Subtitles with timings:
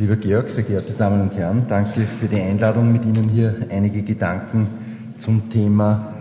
[0.00, 4.00] Lieber Georg, sehr geehrte Damen und Herren, danke für die Einladung, mit Ihnen hier einige
[4.00, 4.66] Gedanken
[5.18, 6.14] zum Thema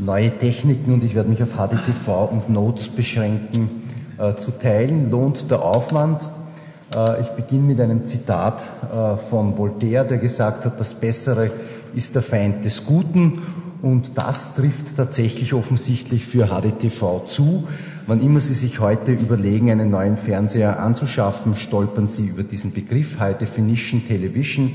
[0.00, 3.84] neue Techniken und ich werde mich auf HDTV und Notes beschränken
[4.18, 5.08] äh, zu teilen.
[5.12, 6.28] Lohnt der Aufwand?
[6.92, 8.60] Äh, ich beginne mit einem Zitat
[8.92, 11.52] äh, von Voltaire, der gesagt hat, das Bessere
[11.94, 13.42] ist der Feind des Guten
[13.82, 17.68] und das trifft tatsächlich offensichtlich für HDTV zu.
[18.08, 23.20] Wann immer Sie sich heute überlegen, einen neuen Fernseher anzuschaffen, stolpern Sie über diesen Begriff
[23.20, 24.72] High Definition Television.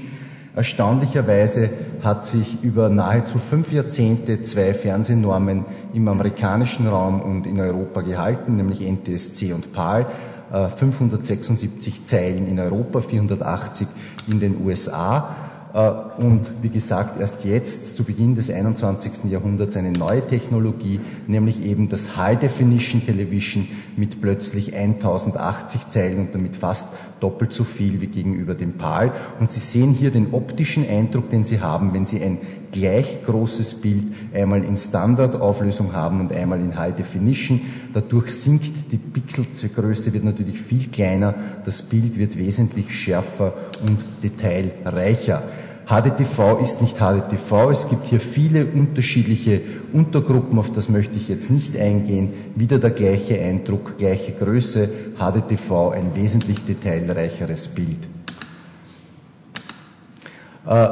[0.56, 1.70] Erstaunlicherweise
[2.04, 8.56] hat sich über nahezu fünf Jahrzehnte zwei Fernsehnormen im amerikanischen Raum und in Europa gehalten,
[8.56, 10.08] nämlich NTSC und PAL.
[10.50, 13.88] 576 Zeilen in Europa, 480
[14.28, 15.36] in den USA.
[15.78, 19.30] Äh, und wie gesagt, erst jetzt, zu Beginn des 21.
[19.30, 26.34] Jahrhunderts, eine neue Technologie, nämlich eben das High Definition Television mit plötzlich 1080 Zeilen und
[26.34, 26.88] damit fast
[27.20, 29.12] doppelt so viel wie gegenüber dem PAL.
[29.40, 32.40] Und Sie sehen hier den optischen Eindruck, den Sie haben, wenn Sie ein
[32.72, 37.62] gleich großes Bild einmal in Standardauflösung haben und einmal in High Definition.
[37.94, 41.34] Dadurch sinkt die Pixelgröße, wird natürlich viel kleiner,
[41.66, 43.54] das Bild wird wesentlich schärfer
[43.86, 45.44] und detailreicher.
[45.88, 47.72] HDTV ist nicht HDTV.
[47.72, 49.62] Es gibt hier viele unterschiedliche
[49.94, 52.34] Untergruppen, auf das möchte ich jetzt nicht eingehen.
[52.56, 54.90] Wieder der gleiche Eindruck, gleiche Größe.
[55.18, 58.00] HDTV ein wesentlich detailreicheres Bild.
[60.68, 60.88] Äh,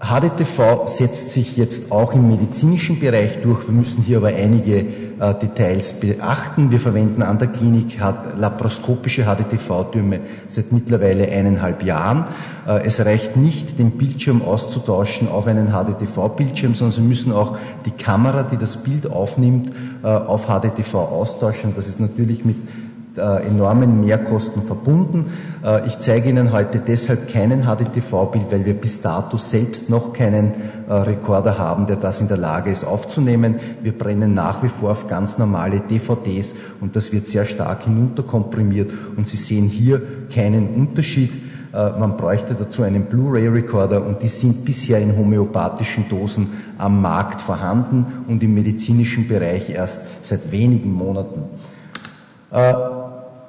[0.00, 3.68] HDTV setzt sich jetzt auch im medizinischen Bereich durch.
[3.68, 4.84] Wir müssen hier aber einige äh,
[5.18, 6.70] Details beachten.
[6.70, 12.26] Wir verwenden an der Klinik laparoskopische HDTV-Türme seit mittlerweile eineinhalb Jahren.
[12.66, 17.90] Äh, es reicht nicht, den Bildschirm auszutauschen auf einen HDTV-Bildschirm, sondern Sie müssen auch die
[17.90, 21.72] Kamera, die das Bild aufnimmt, äh, auf HDTV austauschen.
[21.74, 22.87] Das ist natürlich mit äh,
[23.18, 25.26] enormen Mehrkosten verbunden.
[25.64, 30.52] Äh, ich zeige Ihnen heute deshalb keinen HDTV-Bild, weil wir bis dato selbst noch keinen
[30.88, 33.56] äh, Rekorder haben, der das in der Lage ist aufzunehmen.
[33.82, 38.90] Wir brennen nach wie vor auf ganz normale DVDs und das wird sehr stark hinunterkomprimiert
[39.16, 40.02] und Sie sehen hier
[40.32, 41.32] keinen Unterschied.
[41.70, 48.24] Man bräuchte dazu einen Blu-ray-Recorder und die sind bisher in homöopathischen Dosen am Markt vorhanden
[48.26, 51.42] und im medizinischen Bereich erst seit wenigen Monaten.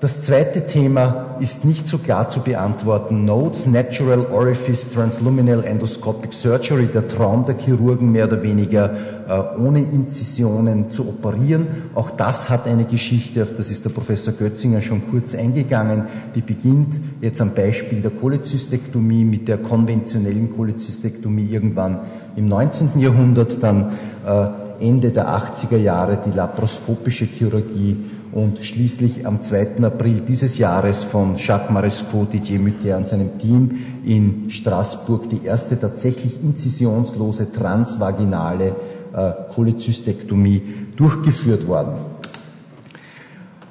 [0.01, 3.25] Das zweite Thema ist nicht so klar zu beantworten.
[3.25, 8.93] Nodes, Natural Orifice Transluminal Endoscopic Surgery, der Traum der Chirurgen mehr oder weniger
[9.27, 11.67] äh, ohne Inzisionen zu operieren.
[11.95, 16.03] Auch das hat eine Geschichte, auf das ist der Professor Götzinger schon kurz eingegangen.
[16.33, 21.99] Die beginnt jetzt am Beispiel der Cholezystektomie mit der konventionellen Cholezystektomie irgendwann
[22.37, 22.99] im 19.
[22.99, 24.47] Jahrhundert, dann äh,
[24.79, 27.97] Ende der 80er Jahre die laparoskopische Chirurgie
[28.31, 29.83] und schließlich am 2.
[29.83, 33.71] April dieses Jahres von Jacques Marescot, Didier Mutter und seinem Team
[34.05, 38.75] in Straßburg die erste tatsächlich inzisionslose transvaginale
[39.13, 40.61] äh, Cholezystektomie
[40.95, 41.93] durchgeführt worden.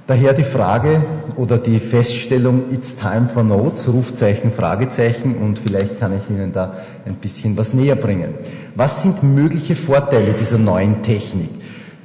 [0.09, 1.03] Daher die Frage
[1.37, 6.79] oder die Feststellung, it's time for notes, Rufzeichen, Fragezeichen und vielleicht kann ich Ihnen da
[7.05, 8.33] ein bisschen was näher bringen.
[8.75, 11.51] Was sind mögliche Vorteile dieser neuen Technik?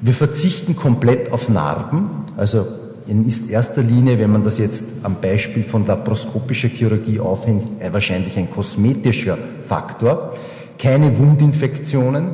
[0.01, 2.65] Wir verzichten komplett auf Narben, also
[3.07, 8.37] in erster Linie, wenn man das jetzt am Beispiel von laparoskopischer Chirurgie aufhängt, äh, wahrscheinlich
[8.37, 10.33] ein kosmetischer Faktor.
[10.79, 12.29] Keine Wundinfektionen,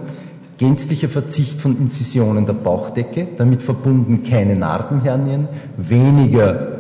[0.57, 6.79] gänzlicher Verzicht von Inzisionen der Bauchdecke, damit verbunden keine Narbenhernien, weniger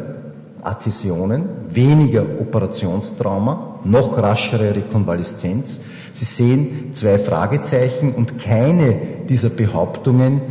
[0.61, 5.81] Adhäsionen, weniger Operationstrauma, noch raschere Rekonvaleszenz.
[6.13, 8.95] Sie sehen zwei Fragezeichen und keine
[9.29, 10.41] dieser Behauptungen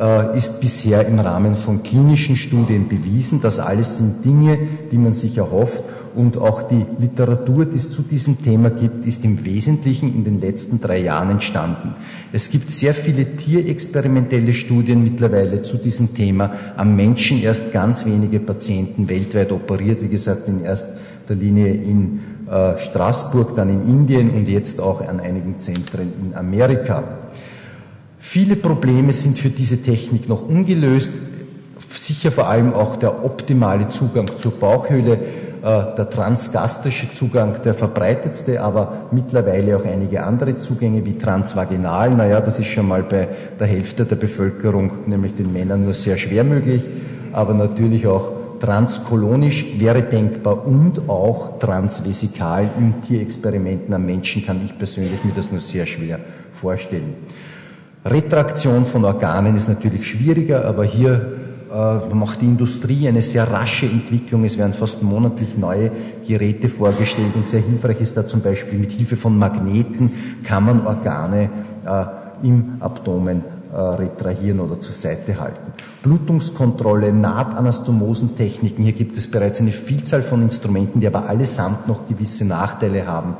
[0.00, 3.40] äh, ist bisher im Rahmen von klinischen Studien bewiesen.
[3.40, 4.58] Das alles sind Dinge,
[4.90, 5.84] die man sich erhofft.
[6.14, 10.40] Und auch die Literatur, die es zu diesem Thema gibt, ist im Wesentlichen in den
[10.40, 11.94] letzten drei Jahren entstanden.
[12.32, 16.52] Es gibt sehr viele tierexperimentelle Studien mittlerweile zu diesem Thema.
[16.76, 20.94] Am Menschen erst ganz wenige Patienten weltweit operiert, wie gesagt, in erster
[21.34, 22.20] Linie in
[22.50, 27.04] äh, Straßburg, dann in Indien und jetzt auch an einigen Zentren in Amerika.
[28.24, 31.12] Viele Probleme sind für diese Technik noch ungelöst.
[31.94, 38.62] Sicher vor allem auch der optimale Zugang zur Bauchhöhle, äh, der transgastrische Zugang der verbreitetste,
[38.62, 42.10] aber mittlerweile auch einige andere Zugänge wie transvaginal.
[42.14, 43.28] Naja, das ist schon mal bei
[43.58, 46.82] der Hälfte der Bevölkerung, nämlich den Männern, nur sehr schwer möglich,
[47.32, 48.30] aber natürlich auch
[48.60, 55.50] transkolonisch wäre denkbar und auch transvesikal in Tierexperimenten am Menschen kann ich persönlich mir das
[55.50, 56.20] nur sehr schwer
[56.52, 57.14] vorstellen.
[58.04, 61.38] Retraktion von Organen ist natürlich schwieriger, aber hier
[61.72, 64.44] äh, macht die Industrie eine sehr rasche Entwicklung.
[64.44, 65.90] Es werden fast monatlich neue
[66.26, 70.86] Geräte vorgestellt und sehr hilfreich ist da zum Beispiel mit Hilfe von Magneten kann man
[70.86, 71.48] Organe
[71.86, 75.72] äh, im Abdomen äh, retrahieren oder zur Seite halten.
[76.02, 82.44] Blutungskontrolle, Nahtanastomosentechniken, hier gibt es bereits eine Vielzahl von Instrumenten, die aber allesamt noch gewisse
[82.44, 83.36] Nachteile haben.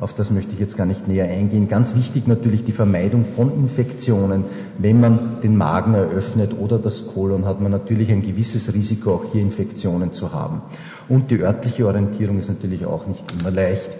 [0.00, 1.68] Auf das möchte ich jetzt gar nicht näher eingehen.
[1.68, 4.44] Ganz wichtig natürlich die Vermeidung von Infektionen.
[4.78, 9.24] Wenn man den Magen eröffnet oder das Kolon, hat man natürlich ein gewisses Risiko, auch
[9.30, 10.62] hier Infektionen zu haben.
[11.08, 13.90] Und die örtliche Orientierung ist natürlich auch nicht immer leicht.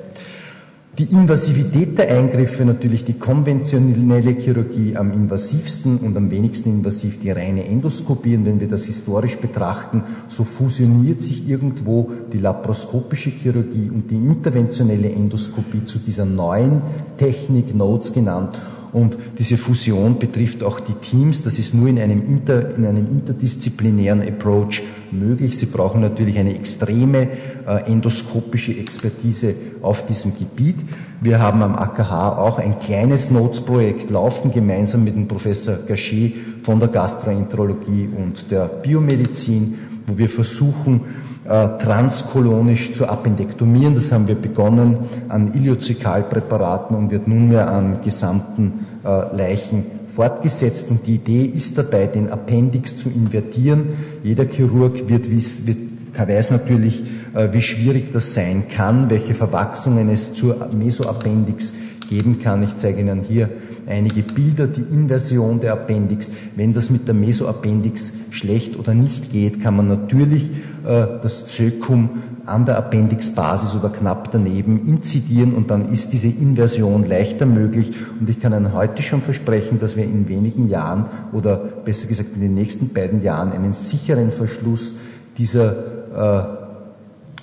[1.00, 7.30] Die Invasivität der Eingriffe, natürlich die konventionelle Chirurgie am invasivsten und am wenigsten invasiv die
[7.30, 8.36] reine Endoskopie.
[8.36, 14.16] Und wenn wir das historisch betrachten, so fusioniert sich irgendwo die laparoskopische Chirurgie und die
[14.16, 16.82] interventionelle Endoskopie zu dieser neuen
[17.16, 18.58] Technik, Notes genannt.
[18.92, 21.42] Und diese Fusion betrifft auch die Teams.
[21.42, 24.82] Das ist nur in einem, inter, in einem interdisziplinären Approach
[25.12, 25.58] möglich.
[25.58, 27.28] Sie brauchen natürlich eine extreme
[27.66, 30.76] äh, endoskopische Expertise auf diesem Gebiet.
[31.20, 36.80] Wir haben am AKH auch ein kleines Notes-Projekt laufen, gemeinsam mit dem Professor Gachet von
[36.80, 39.78] der Gastroenterologie und der Biomedizin,
[40.10, 41.02] wo wir versuchen,
[41.44, 43.94] äh, transkolonisch zu appendektomieren.
[43.94, 44.98] Das haben wir begonnen
[45.28, 50.90] an Iliozykalpräparaten und wird nunmehr an gesamten äh, Leichen fortgesetzt.
[50.90, 53.90] Und die Idee ist dabei, den Appendix zu invertieren.
[54.22, 55.78] Jeder Chirurg wird, wiss, wird
[56.14, 57.02] weiß natürlich,
[57.34, 61.72] äh, wie schwierig das sein kann, welche Verwachsungen es zur Mesoappendix
[62.08, 62.62] geben kann.
[62.62, 63.48] Ich zeige Ihnen hier
[63.90, 66.30] einige Bilder, die Inversion der Appendix.
[66.56, 70.50] Wenn das mit der Mesoappendix schlecht oder nicht geht, kann man natürlich
[70.84, 77.04] äh, das Zökum an der Appendixbasis oder knapp daneben inzidieren und dann ist diese Inversion
[77.04, 77.92] leichter möglich.
[78.18, 82.30] Und ich kann Ihnen heute schon versprechen, dass wir in wenigen Jahren oder besser gesagt
[82.34, 84.94] in den nächsten beiden Jahren einen sicheren Verschluss
[85.38, 85.72] dieser,
[86.14, 86.44] äh,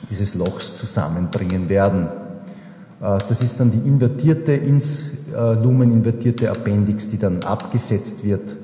[0.09, 2.07] dieses Lochs zusammenbringen werden.
[3.01, 8.55] Äh, das ist dann die invertierte, ins äh, Lumen invertierte Appendix, die dann abgesetzt wird.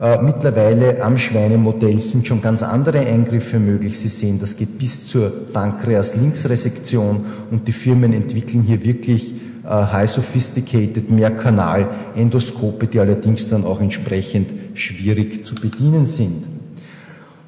[0.00, 3.98] Äh, mittlerweile am Schweinemodell sind schon ganz andere Eingriffe möglich.
[3.98, 9.34] Sie sehen, das geht bis zur Pankreas-Linksresektion und die Firmen entwickeln hier wirklich
[9.66, 16.44] high sophisticated Mehrkanal-Endoskope, die allerdings dann auch entsprechend schwierig zu bedienen sind.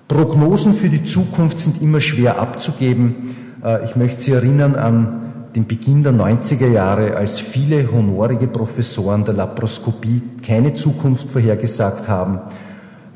[0.08, 3.36] Prognosen für die Zukunft sind immer schwer abzugeben.
[3.64, 5.25] Äh, ich möchte Sie erinnern an
[5.56, 12.40] den Beginn der 90er Jahre, als viele honorige Professoren der Laparoskopie keine Zukunft vorhergesagt haben.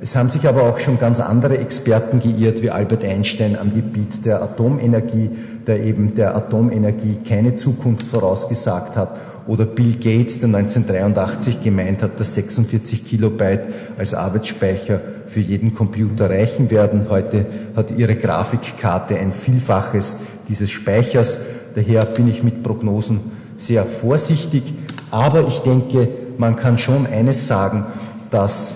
[0.00, 4.24] Es haben sich aber auch schon ganz andere Experten geirrt, wie Albert Einstein am Gebiet
[4.24, 5.28] der Atomenergie,
[5.66, 12.18] der eben der Atomenergie keine Zukunft vorausgesagt hat oder Bill Gates, der 1983 gemeint hat,
[12.18, 13.64] dass 46 Kilobyte
[13.98, 17.06] als Arbeitsspeicher für jeden Computer reichen werden.
[17.10, 17.44] Heute
[17.76, 21.38] hat Ihre Grafikkarte ein Vielfaches dieses Speichers.
[21.74, 23.20] Daher bin ich mit Prognosen
[23.56, 24.62] sehr vorsichtig.
[25.10, 26.08] Aber ich denke,
[26.38, 27.84] man kann schon eines sagen,
[28.30, 28.74] dass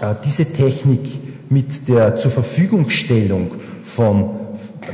[0.00, 1.00] äh, diese Technik
[1.50, 4.30] mit der zur Verfügungstellung von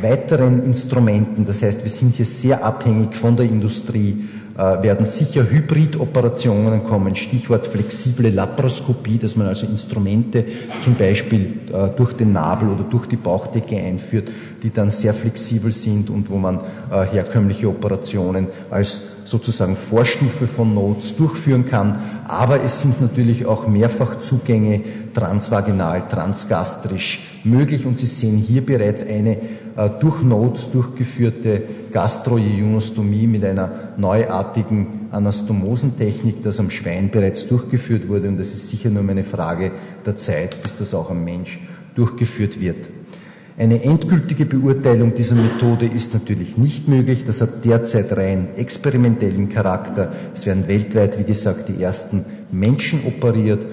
[0.00, 4.25] weiteren Instrumenten, das heißt, wir sind hier sehr abhängig von der Industrie,
[4.56, 10.45] werden sicher Hybridoperationen kommen, Stichwort flexible Laparoskopie, dass man also Instrumente
[10.83, 14.29] zum Beispiel äh, durch den Nabel oder durch die Bauchdecke einführt,
[14.62, 16.61] die dann sehr flexibel sind und wo man
[16.91, 21.99] äh, herkömmliche Operationen als sozusagen Vorstufe von Notes durchführen kann.
[22.28, 24.83] Aber es sind natürlich auch Mehrfachzugänge
[25.14, 29.37] transvaginal, transgastrisch möglich und Sie sehen hier bereits eine
[30.00, 31.62] durch Notes durchgeführte
[31.95, 38.91] Gastroionostomie mit einer neuartigen Anastomosentechnik, das am Schwein bereits durchgeführt wurde und es ist sicher
[38.91, 39.71] nur eine Frage
[40.05, 41.61] der Zeit, bis das auch am Mensch
[41.95, 42.89] durchgeführt wird.
[43.57, 47.25] Eine endgültige Beurteilung dieser Methode ist natürlich nicht möglich.
[47.25, 50.13] Das hat derzeit rein experimentellen Charakter.
[50.35, 53.65] Es werden weltweit, wie gesagt, die ersten Menschen operiert.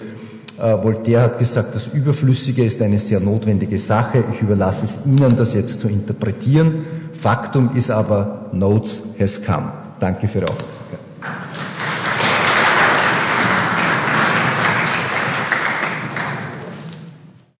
[0.60, 4.24] Äh, Voltaire hat gesagt, das Überflüssige ist eine sehr notwendige Sache.
[4.32, 6.86] Ich überlasse es Ihnen, das jetzt zu interpretieren.
[7.22, 9.72] Faktum ist aber, Notes has come.
[10.00, 10.91] Danke für Ihre Aufmerksamkeit.